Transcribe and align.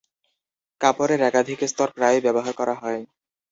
কাপড়ের 0.81 1.21
একাধিক 1.21 1.59
স্তর 1.67 1.89
প্রায়ই 1.95 2.23
ব্যবহার 2.25 2.53
করা 2.53 2.75
হয়। 2.81 3.01